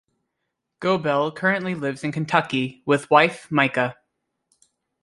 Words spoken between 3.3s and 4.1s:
Micah.